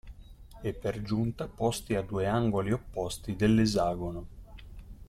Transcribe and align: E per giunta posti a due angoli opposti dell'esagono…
E 0.63 0.73
per 0.73 1.03
giunta 1.03 1.47
posti 1.47 1.93
a 1.93 2.01
due 2.01 2.25
angoli 2.25 2.71
opposti 2.71 3.35
dell'esagono… 3.35 4.25